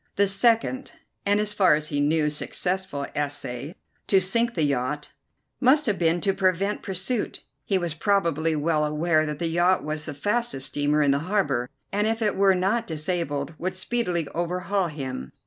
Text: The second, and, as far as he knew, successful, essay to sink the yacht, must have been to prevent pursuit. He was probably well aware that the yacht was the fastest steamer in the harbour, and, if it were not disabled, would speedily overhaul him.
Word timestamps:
The 0.15 0.25
second, 0.27 0.93
and, 1.27 1.39
as 1.39 1.53
far 1.53 1.75
as 1.75 1.89
he 1.89 1.99
knew, 1.99 2.31
successful, 2.31 3.05
essay 3.13 3.75
to 4.07 4.19
sink 4.19 4.55
the 4.55 4.63
yacht, 4.63 5.11
must 5.59 5.85
have 5.85 5.99
been 5.99 6.21
to 6.21 6.33
prevent 6.33 6.81
pursuit. 6.81 7.43
He 7.65 7.77
was 7.77 7.93
probably 7.93 8.55
well 8.55 8.83
aware 8.83 9.27
that 9.27 9.37
the 9.37 9.45
yacht 9.45 9.83
was 9.83 10.05
the 10.05 10.15
fastest 10.15 10.65
steamer 10.65 11.03
in 11.03 11.11
the 11.11 11.19
harbour, 11.29 11.69
and, 11.91 12.07
if 12.07 12.23
it 12.23 12.35
were 12.35 12.55
not 12.55 12.87
disabled, 12.87 13.53
would 13.59 13.75
speedily 13.75 14.27
overhaul 14.29 14.87
him. 14.87 15.33